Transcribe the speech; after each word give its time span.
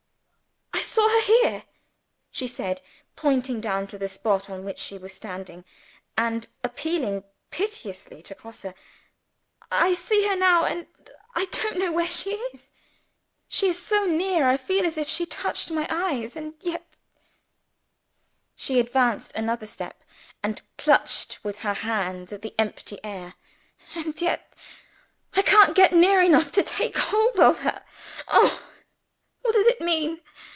"I 0.73 0.93
saw 0.93 1.07
her 1.07 1.21
here," 1.21 1.63
she 2.31 2.47
said, 2.47 2.81
pointing 3.15 3.61
down 3.61 3.87
to 3.87 3.97
the 3.97 4.09
spot 4.09 4.49
on 4.49 4.65
which 4.65 4.77
she 4.77 4.97
was 4.97 5.13
standing; 5.13 5.63
and 6.17 6.47
appealing 6.65 7.23
piteously 7.49 8.21
to 8.23 8.35
Grosse. 8.35 8.65
"I 9.71 9.93
see 9.93 10.27
her 10.27 10.35
now 10.35 10.65
and 10.65 10.87
I 11.33 11.45
don't 11.45 11.77
know 11.77 11.91
where 11.93 12.09
she 12.09 12.31
is! 12.51 12.71
She 13.47 13.67
is 13.69 13.81
so 13.81 14.05
near, 14.05 14.47
I 14.47 14.57
feel 14.57 14.85
as 14.85 14.97
if 14.97 15.07
she 15.07 15.25
touched 15.25 15.71
my 15.71 15.87
eyes 15.89 16.35
and 16.35 16.55
yet" 16.59 16.85
(she 18.55 18.77
advanced 18.79 19.33
another 19.33 19.67
step, 19.67 20.03
and 20.43 20.61
clutched 20.77 21.39
with 21.43 21.59
her 21.59 21.73
hands 21.75 22.33
at 22.33 22.41
the 22.41 22.55
empty 22.59 22.99
air) 23.03 23.35
"and 23.95 24.19
yet, 24.21 24.53
I 25.37 25.41
can't 25.41 25.73
get 25.75 25.93
near 25.93 26.21
enough 26.21 26.51
to 26.53 26.63
take 26.63 26.97
hold 26.97 27.39
of 27.39 27.59
her. 27.59 27.81
Oh! 28.27 28.61
what 29.41 29.53
does 29.53 29.67
it 29.67 29.79
mean? 29.79 30.19